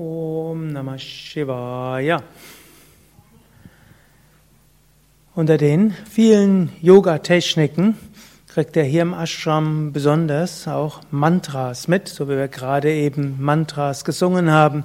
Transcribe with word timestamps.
Om 0.00 0.68
Namah 0.72 0.96
Shivaya. 0.96 2.22
Unter 5.34 5.58
den 5.58 5.94
vielen 6.10 6.72
Yoga-Techniken 6.80 7.98
kriegt 8.48 8.78
er 8.78 8.84
hier 8.84 9.02
im 9.02 9.12
Ashram 9.12 9.92
besonders 9.92 10.66
auch 10.66 11.02
Mantras 11.10 11.86
mit, 11.86 12.08
so 12.08 12.30
wie 12.30 12.36
wir 12.38 12.48
gerade 12.48 12.90
eben 12.90 13.36
Mantras 13.42 14.06
gesungen 14.06 14.50
haben. 14.50 14.84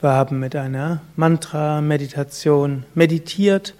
Wir 0.00 0.10
haben 0.10 0.40
mit 0.40 0.56
einer 0.56 1.00
Mantra-Meditation 1.14 2.86
meditiert. 2.96 3.74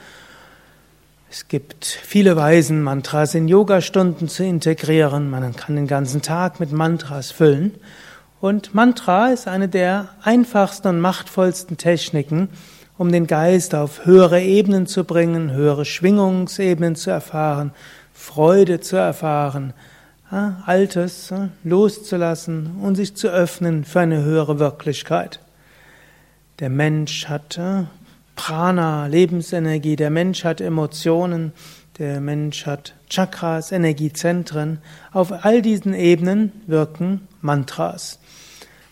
Es 1.29 1.48
gibt 1.48 1.84
viele 1.84 2.37
Weisen, 2.37 2.80
Mantras 2.80 3.34
in 3.34 3.48
Yogastunden 3.48 4.29
zu 4.29 4.45
integrieren. 4.45 5.30
Man 5.30 5.57
kann 5.57 5.75
den 5.75 5.89
ganzen 5.89 6.23
Tag 6.23 6.61
mit 6.61 6.71
Mantras 6.71 7.32
füllen. 7.32 7.75
Und 8.41 8.75
Mantra 8.75 9.29
ist 9.29 9.48
eine 9.48 9.68
der 9.68 10.09
einfachsten 10.23 10.89
und 10.89 11.00
machtvollsten 11.00 11.79
Techniken, 11.79 12.49
um 12.99 13.11
den 13.11 13.26
Geist 13.26 13.75
auf 13.75 14.04
höhere 14.04 14.43
Ebenen 14.43 14.86
zu 14.86 15.04
bringen, 15.04 15.53
höhere 15.53 15.85
Schwingungsebenen 15.85 16.96
zu 16.96 17.11
erfahren, 17.11 17.72
Freude 18.12 18.81
zu 18.81 18.96
erfahren, 18.96 19.72
Altes 20.31 21.32
loszulassen 21.62 22.79
und 22.82 22.96
sich 22.96 23.17
zu 23.17 23.29
öffnen 23.29 23.85
für 23.85 24.00
eine 24.00 24.22
höhere 24.22 24.59
Wirklichkeit. 24.59 25.40
Der 26.59 26.68
Mensch 26.71 27.29
hat 27.29 27.61
Prana, 28.34 29.07
Lebensenergie, 29.07 29.96
der 29.96 30.11
Mensch 30.11 30.45
hat 30.45 30.61
Emotionen, 30.61 31.53
der 31.98 32.20
Mensch 32.20 32.67
hat 32.67 32.95
Chakras, 33.09 33.73
Energiezentren. 33.73 34.78
Auf 35.12 35.45
all 35.45 35.62
diesen 35.62 35.95
Ebenen 35.95 36.53
wirken 36.67 37.27
Mantras. 37.41 38.19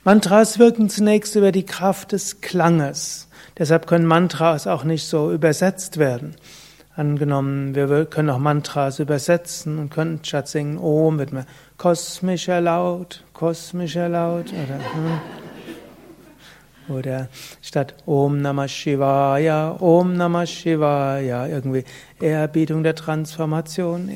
Mantras 0.06 0.58
wirken 0.58 0.90
zunächst 0.90 1.34
über 1.34 1.50
die 1.50 1.64
Kraft 1.64 2.12
des 2.12 2.42
Klanges. 2.42 3.26
Deshalb 3.56 3.86
können 3.86 4.04
Mantras 4.04 4.66
auch 4.66 4.84
nicht 4.84 5.06
so 5.06 5.32
übersetzt 5.32 5.96
werden. 5.96 6.36
Angenommen, 6.94 7.74
wir 7.74 8.04
können 8.04 8.28
auch 8.28 8.38
Mantras 8.38 8.98
übersetzen 8.98 9.78
und 9.78 9.90
können 9.90 10.20
statt 10.22 10.46
singen 10.48 10.76
Om 10.76 11.18
wird 11.18 11.32
man 11.32 11.46
kosmischer 11.78 12.60
Laut, 12.60 13.24
kosmischer 13.32 14.10
Laut 14.10 14.52
oder 14.52 14.74
hm. 14.92 15.20
Oder 16.88 17.28
statt 17.62 17.94
Om 18.04 18.42
Namah 18.42 18.68
Shivaya, 18.68 19.76
Om 19.80 20.16
Namah 20.16 20.46
Shivaya, 20.46 21.46
irgendwie 21.46 21.84
Ehrerbietung 22.20 22.82
der 22.82 22.94
Transformation. 22.94 24.10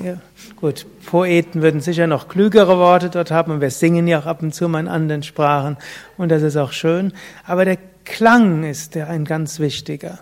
Gut, 0.57 0.87
Poeten 1.07 1.63
würden 1.63 1.81
sicher 1.81 2.07
noch 2.07 2.29
klügere 2.29 2.79
Worte 2.79 3.09
dort 3.09 3.31
haben 3.31 3.53
und 3.53 3.61
wir 3.61 3.71
singen 3.71 4.07
ja 4.07 4.19
auch 4.21 4.27
ab 4.27 4.43
und 4.43 4.55
zu 4.55 4.69
mal 4.69 4.81
in 4.81 4.89
anderen 4.89 5.23
Sprachen 5.23 5.79
und 6.19 6.31
das 6.31 6.43
ist 6.43 6.57
auch 6.57 6.73
schön. 6.73 7.13
Aber 7.47 7.65
der 7.65 7.79
Klang 8.05 8.65
ist 8.65 8.95
der 8.95 9.09
ein 9.09 9.25
ganz 9.25 9.61
wichtiger. 9.61 10.19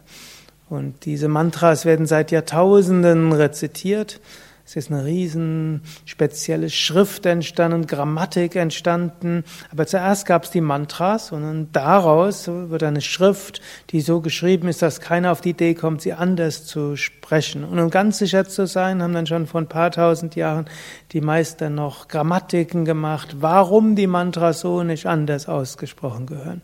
Und 0.68 1.04
diese 1.04 1.28
Mantras 1.28 1.84
werden 1.84 2.06
seit 2.06 2.32
Jahrtausenden 2.32 3.32
rezitiert. 3.32 4.20
Es 4.68 4.74
ist 4.74 4.90
eine 4.90 5.04
riesen 5.04 5.82
spezielle 6.06 6.70
Schrift 6.70 7.24
entstanden, 7.24 7.86
Grammatik 7.86 8.56
entstanden. 8.56 9.44
Aber 9.70 9.86
zuerst 9.86 10.26
gab 10.26 10.42
es 10.42 10.50
die 10.50 10.60
Mantras 10.60 11.30
und 11.30 11.68
daraus 11.70 12.48
wird 12.48 12.82
eine 12.82 13.00
Schrift, 13.00 13.60
die 13.90 14.00
so 14.00 14.20
geschrieben 14.20 14.66
ist, 14.66 14.82
dass 14.82 15.00
keiner 15.00 15.30
auf 15.30 15.40
die 15.40 15.50
Idee 15.50 15.74
kommt, 15.74 16.02
sie 16.02 16.14
anders 16.14 16.66
zu 16.66 16.96
sprechen. 16.96 17.62
Und 17.62 17.78
um 17.78 17.90
ganz 17.90 18.18
sicher 18.18 18.44
zu 18.44 18.66
sein, 18.66 19.04
haben 19.04 19.14
dann 19.14 19.28
schon 19.28 19.46
vor 19.46 19.60
ein 19.60 19.68
paar 19.68 19.92
tausend 19.92 20.34
Jahren 20.34 20.66
die 21.12 21.20
Meister 21.20 21.70
noch 21.70 22.08
Grammatiken 22.08 22.84
gemacht, 22.84 23.36
warum 23.38 23.94
die 23.94 24.08
Mantras 24.08 24.60
so 24.60 24.82
nicht 24.82 25.06
anders 25.06 25.48
ausgesprochen 25.48 26.26
gehören. 26.26 26.62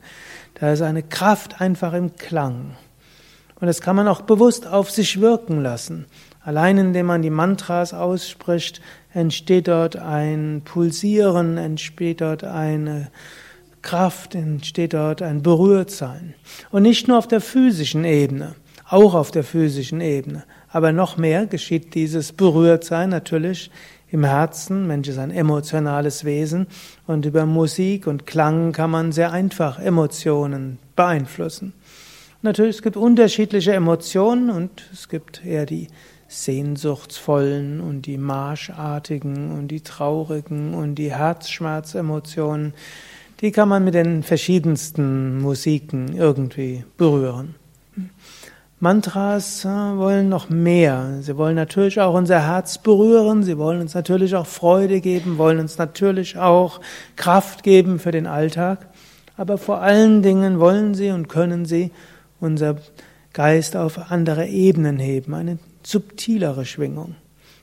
Da 0.55 0.73
ist 0.73 0.83
eine 0.83 1.05
Kraft 1.05 1.61
einfach 1.61 1.93
im 1.93 2.17
Klang. 2.17 2.75
Und 3.61 3.69
das 3.69 3.81
kann 3.81 3.95
man 3.95 4.09
auch 4.09 4.23
bewusst 4.23 4.67
auf 4.67 4.91
sich 4.91 5.21
wirken 5.21 5.63
lassen. 5.63 6.07
Allein 6.45 6.79
indem 6.79 7.07
man 7.07 7.23
die 7.23 7.31
Mantras 7.31 7.95
ausspricht, 7.95 8.81
entsteht 9.15 9.69
dort 9.69 9.97
ein 9.97 10.63
Pulsieren, 10.65 11.57
entsteht 11.57 12.21
dort 12.21 12.45
eine 12.45 13.11
Kraft, 13.83 14.35
entsteht 14.35 14.95
dort 14.95 15.23
ein 15.23 15.43
Berührtsein. 15.43 16.35
Und 16.71 16.83
nicht 16.83 17.09
nur 17.09 17.19
auf 17.19 17.29
der 17.29 17.41
physischen 17.41 18.05
Ebene, 18.05 18.55
auch 18.89 19.15
auf 19.15 19.31
der 19.31 19.45
physischen 19.45 20.01
Ebene. 20.01 20.45
Aber 20.69 20.93
noch 20.93 21.17
mehr 21.17 21.47
geschieht 21.47 21.95
dieses 21.95 22.33
Berührtsein 22.33 23.11
natürlich 23.11 23.71
im 24.11 24.25
Herzen. 24.25 24.87
Mensch 24.87 25.09
ist 25.09 25.19
ein 25.19 25.31
emotionales 25.31 26.25
Wesen 26.25 26.67
und 27.07 27.27
über 27.27 27.47
Musik 27.47 28.07
und 28.07 28.27
Klang 28.27 28.73
kann 28.73 28.91
man 28.91 29.13
sehr 29.13 29.33
einfach 29.33 29.79
Emotionen 29.79 30.79
beeinflussen. 30.97 31.73
Natürlich, 32.43 32.77
es 32.77 32.83
gibt 32.83 32.97
unterschiedliche 32.97 33.73
Emotionen 33.73 34.51
und 34.51 34.83
es 34.93 35.09
gibt 35.09 35.45
eher 35.45 35.65
die 35.65 35.89
sehnsuchtsvollen 36.33 37.81
und 37.81 38.03
die 38.07 38.19
marschartigen 38.19 39.53
und 39.53 39.69
die 39.69 39.83
traurigen 39.83 40.75
und 40.75 40.95
die 40.95 41.13
Herzschmerzemotionen, 41.13 42.75
die 43.41 43.53
kann 43.53 43.69
man 43.69 43.85
mit 43.85 43.95
den 43.95 44.23
verschiedensten 44.23 45.41
Musiken 45.41 46.17
irgendwie 46.17 46.85
berühren. 46.97 47.55
Mantras 48.83 49.65
äh, 49.65 49.69
wollen 49.69 50.29
noch 50.29 50.51
mehr. 50.51 51.19
Sie 51.21 51.37
wollen 51.37 51.55
natürlich 51.55 52.01
auch 52.01 52.15
unser 52.15 52.45
Herz 52.49 52.79
berühren, 52.79 53.45
sie 53.45 53.57
wollen 53.57 53.81
uns 53.81 53.95
natürlich 53.95 54.35
auch 54.35 54.47
Freude 54.47 55.01
geben, 55.01 55.39
wollen 55.39 55.61
uns 55.61 55.79
natürlich 55.79 56.37
auch 56.37 56.81
Kraft 57.15 57.63
geben 57.63 58.01
für 58.01 58.11
den 58.11 58.27
Alltag, 58.27 58.89
aber 59.37 59.57
vor 59.57 59.83
allen 59.83 60.23
Dingen 60.23 60.59
wollen 60.59 60.95
sie 60.95 61.11
und 61.11 61.29
können 61.29 61.65
sie 61.65 61.93
unser 62.41 62.79
Geist 63.33 63.77
auf 63.77 64.11
andere 64.11 64.49
Ebenen 64.49 64.99
heben, 64.99 65.35
eine 65.35 65.59
subtilere 65.87 66.65
Schwingung. 66.65 67.15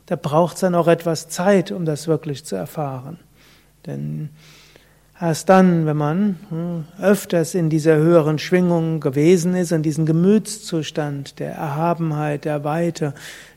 Da 0.05 0.15
braucht 0.15 0.55
es 0.55 0.61
dann 0.61 0.75
auch 0.75 0.87
etwas 0.87 1.29
Zeit, 1.29 1.71
um 1.71 1.85
das 1.85 2.07
wirklich 2.07 2.43
zu 2.43 2.55
erfahren. 2.55 3.19
Denn 3.85 4.29
erst 5.21 5.49
dann, 5.49 5.85
wenn 5.85 5.97
man 5.97 6.39
hm, 6.49 6.85
öfters 6.99 7.53
in 7.53 7.69
dieser 7.69 7.97
höheren 7.97 8.39
Schwingung 8.39 9.01
gewesen 9.01 9.55
ist, 9.55 9.71
in 9.71 9.83
diesem 9.83 10.05
Gemütszustand 10.05 11.39
der 11.39 11.51
Erhabenheit, 11.51 12.45
der 12.45 12.63
Weite, 12.63 13.13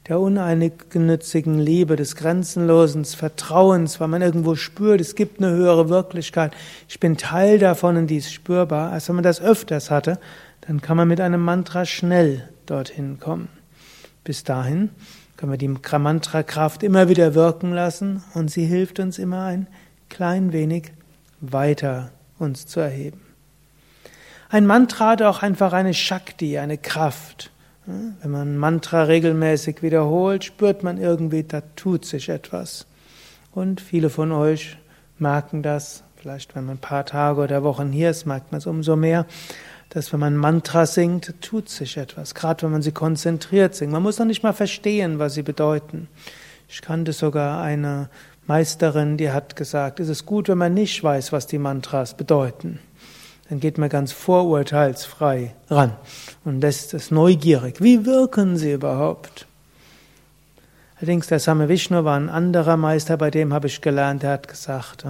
der 0.09 0.21
uneigennützigen 0.21 1.59
Liebe, 1.59 1.97
des 1.97 2.17
grenzenlosen 2.17 3.05
Vertrauens, 3.05 4.01
weil 4.01 4.09
man 4.09 4.21
irgendwo 4.21 4.55
spürt, 4.55 5.01
es 5.01 5.15
gibt 5.15 5.41
eine 5.41 5.53
höhere 5.53 5.89
Wirklichkeit, 5.89 6.53
ich 6.89 7.01
bin 7.01 7.17
Teil 7.17 7.59
davon 7.59 7.97
und 7.97 8.09
die 8.09 8.19
ist 8.19 8.33
spürbar. 8.33 8.93
Erst 8.93 9.09
wenn 9.09 9.17
man 9.17 9.25
das 9.25 9.41
öfters 9.41 9.91
hatte, 9.91 10.19
dann 10.67 10.81
kann 10.81 10.97
man 10.97 11.09
mit 11.09 11.21
einem 11.21 11.43
Mantra 11.43 11.87
schnell 11.87 12.49
dorthin 12.67 13.19
kommen. 13.19 13.62
Bis 14.25 14.45
dahin 14.45 14.91
können 15.37 15.53
wir 15.53 15.59
die 15.59 15.69
Mantra-Kraft 15.69 16.83
immer 16.83 17.09
wieder 17.09 17.35
wirken 17.35 17.73
lassen 17.73 18.23
und 18.35 18.51
sie 18.51 18.65
hilft 18.65 19.01
uns 19.01 19.19
immer 19.19 19.45
ein 19.45 19.67
klein 20.09 20.53
wenig 20.53 20.93
weiter 21.41 22.11
uns 22.39 22.67
zu 22.67 22.81
erheben. 22.81 23.21
Ein 24.49 24.67
Mantra 24.67 25.11
hat 25.11 25.23
auch 25.23 25.43
einfach 25.43 25.73
eine 25.73 25.95
Shakti, 25.95 26.59
eine 26.59 26.79
Kraft. 26.79 27.51
Wenn 27.87 28.31
man 28.31 28.55
ein 28.55 28.59
Mantra 28.59 29.05
regelmäßig 29.05 29.83
wiederholt, 29.83 30.45
spürt 30.45 30.83
man 30.83 30.99
irgendwie, 30.99 31.43
da 31.43 31.63
tut 31.75 32.05
sich 32.05 32.29
etwas. 32.29 32.87
Und 33.51 33.81
viele 33.81 34.11
von 34.11 34.31
euch 34.31 34.77
merken 35.19 35.63
das, 35.63 36.05
vielleicht 36.17 36.55
wenn 36.55 36.67
man 36.67 36.77
ein 36.77 36.81
paar 36.81 37.05
Tage 37.07 37.41
oder 37.41 37.65
Wochen 37.65 37.91
hier 37.91 38.11
ist, 38.11 38.27
merkt 38.27 38.53
man 38.53 38.59
es 38.59 38.67
umso 38.67 38.95
mehr, 38.95 39.27
dass 39.93 40.11
wenn 40.11 40.21
man 40.21 40.37
Mantra 40.37 40.87
singt, 40.87 41.35
tut 41.43 41.69
sich 41.69 41.99
etwas, 41.99 42.35
gerade 42.35 42.63
wenn 42.63 42.71
man 42.71 42.81
sie 42.81 42.93
konzentriert 42.93 43.75
singt. 43.75 43.93
Man 43.93 44.03
muss 44.03 44.19
noch 44.19 44.25
nicht 44.25 44.43
mal 44.43 44.55
verstehen, 44.55 45.19
was 45.19 45.35
sie 45.35 45.43
bedeuten. 45.43 46.09
Ich 46.67 46.81
kannte 46.81 47.13
sogar 47.13 47.63
eine 47.63 48.09
Meisterin, 48.47 49.19
die 49.19 49.31
hat 49.31 49.55
gesagt, 49.55 50.01
es 50.01 50.09
ist 50.09 50.25
gut, 50.25 50.49
wenn 50.49 50.57
man 50.57 50.73
nicht 50.73 51.05
weiß, 51.05 51.31
was 51.33 51.47
die 51.47 51.59
Mantras 51.59 52.17
bedeuten. 52.17 52.79
Dann 53.51 53.61
geht 53.61 53.77
man 53.77 53.91
ganz 53.91 54.13
vorurteilsfrei 54.13 55.55
ran 55.69 55.93
und 56.43 56.63
lässt 56.63 56.95
es 56.95 57.11
neugierig. 57.11 57.83
Wie 57.83 58.07
wirken 58.07 58.57
sie 58.57 58.73
überhaupt? 58.73 59.47
Allerdings, 60.97 61.27
der 61.27 61.39
Same 61.39 61.69
Vishnu 61.69 62.03
war 62.05 62.17
ein 62.17 62.31
anderer 62.31 62.79
Meister, 62.79 63.19
bei 63.19 63.31
dem 63.31 63.53
habe 63.53 63.67
ich 63.67 63.83
gelernt, 63.83 64.23
der 64.23 64.31
hat 64.31 64.49
gesagt, 64.49 65.05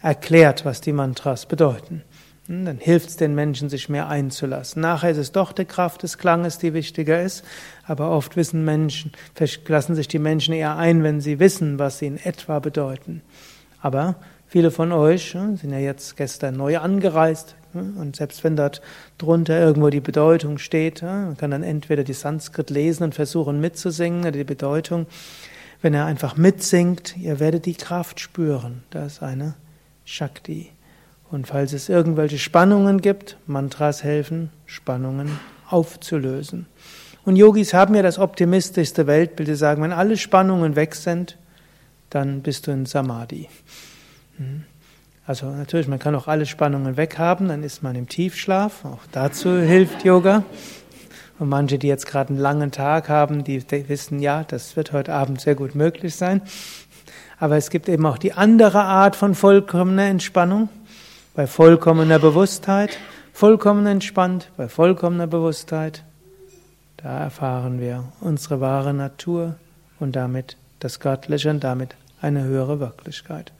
erklärt, 0.00 0.64
was 0.64 0.80
die 0.80 0.94
Mantras 0.94 1.44
bedeuten. 1.44 2.02
Hm, 2.46 2.64
dann 2.66 2.78
hilft 2.78 3.08
es 3.08 3.16
den 3.16 3.34
Menschen, 3.34 3.68
sich 3.68 3.88
mehr 3.88 4.08
einzulassen. 4.08 4.82
Nachher 4.82 5.10
ist 5.10 5.18
es 5.18 5.32
doch 5.32 5.52
die 5.52 5.64
Kraft 5.64 6.02
des 6.02 6.18
Klanges, 6.18 6.58
die 6.58 6.74
wichtiger 6.74 7.22
ist. 7.22 7.44
Aber 7.86 8.10
oft 8.10 8.36
wissen 8.36 8.64
Menschen, 8.64 9.12
lassen 9.66 9.94
sich 9.94 10.08
die 10.08 10.18
Menschen 10.18 10.54
eher 10.54 10.76
ein, 10.76 11.02
wenn 11.02 11.20
sie 11.20 11.38
wissen, 11.38 11.78
was 11.78 11.98
sie 11.98 12.06
in 12.06 12.18
etwa 12.18 12.58
bedeuten. 12.58 13.22
Aber 13.80 14.16
viele 14.46 14.70
von 14.70 14.92
euch 14.92 15.32
hm, 15.32 15.56
sind 15.56 15.72
ja 15.72 15.78
jetzt 15.78 16.16
gestern 16.16 16.56
neu 16.56 16.78
angereist. 16.78 17.56
Hm, 17.72 17.96
und 17.96 18.16
selbst 18.16 18.44
wenn 18.44 18.56
dort 18.56 18.82
drunter 19.16 19.58
irgendwo 19.58 19.88
die 19.88 20.00
Bedeutung 20.00 20.58
steht, 20.58 21.02
man 21.02 21.38
kann 21.38 21.50
dann 21.50 21.62
entweder 21.62 22.04
die 22.04 22.12
Sanskrit 22.12 22.68
lesen 22.68 23.04
und 23.04 23.14
versuchen 23.14 23.60
mitzusingen 23.60 24.20
oder 24.20 24.32
die 24.32 24.44
Bedeutung. 24.44 25.06
Wenn 25.80 25.94
er 25.94 26.06
einfach 26.06 26.36
mitsingt, 26.36 27.16
ihr 27.16 27.40
werdet 27.40 27.66
die 27.66 27.74
Kraft 27.74 28.20
spüren. 28.20 28.84
Da 28.90 29.04
ist 29.04 29.22
eine 29.22 29.54
Shakti. 30.04 30.73
Und 31.34 31.48
falls 31.48 31.72
es 31.72 31.88
irgendwelche 31.88 32.38
Spannungen 32.38 33.00
gibt, 33.00 33.38
Mantras 33.48 34.04
helfen, 34.04 34.50
Spannungen 34.66 35.40
aufzulösen. 35.68 36.66
Und 37.24 37.34
Yogis 37.34 37.74
haben 37.74 37.96
ja 37.96 38.02
das 38.02 38.20
optimistischste 38.20 39.08
Weltbild. 39.08 39.48
Sie 39.48 39.56
sagen, 39.56 39.82
wenn 39.82 39.90
alle 39.90 40.16
Spannungen 40.16 40.76
weg 40.76 40.94
sind, 40.94 41.36
dann 42.08 42.42
bist 42.42 42.68
du 42.68 42.70
in 42.70 42.86
Samadhi. 42.86 43.48
Hm. 44.36 44.62
Also 45.26 45.46
natürlich, 45.46 45.88
man 45.88 45.98
kann 45.98 46.14
auch 46.14 46.28
alle 46.28 46.46
Spannungen 46.46 46.96
weghaben, 46.96 47.48
dann 47.48 47.64
ist 47.64 47.82
man 47.82 47.96
im 47.96 48.08
Tiefschlaf. 48.08 48.84
Auch 48.84 49.00
dazu 49.10 49.58
hilft 49.58 50.04
Yoga. 50.04 50.44
Und 51.40 51.48
manche, 51.48 51.80
die 51.80 51.88
jetzt 51.88 52.06
gerade 52.06 52.28
einen 52.28 52.38
langen 52.38 52.70
Tag 52.70 53.08
haben, 53.08 53.42
die 53.42 53.60
wissen, 53.88 54.20
ja, 54.20 54.44
das 54.44 54.76
wird 54.76 54.92
heute 54.92 55.12
Abend 55.12 55.40
sehr 55.40 55.56
gut 55.56 55.74
möglich 55.74 56.14
sein. 56.14 56.42
Aber 57.40 57.56
es 57.56 57.70
gibt 57.70 57.88
eben 57.88 58.06
auch 58.06 58.18
die 58.18 58.34
andere 58.34 58.82
Art 58.82 59.16
von 59.16 59.34
vollkommener 59.34 60.04
Entspannung, 60.04 60.68
bei 61.34 61.48
vollkommener 61.48 62.20
Bewusstheit, 62.20 62.96
vollkommen 63.32 63.86
entspannt, 63.86 64.50
bei 64.56 64.68
vollkommener 64.68 65.26
Bewusstheit. 65.26 66.04
Da 66.96 67.18
erfahren 67.18 67.80
wir 67.80 68.04
unsere 68.20 68.60
wahre 68.60 68.94
Natur 68.94 69.56
und 69.98 70.14
damit 70.14 70.56
das 70.78 71.00
Göttliche 71.00 71.50
und 71.50 71.64
damit 71.64 71.96
eine 72.20 72.44
höhere 72.44 72.78
Wirklichkeit. 72.78 73.52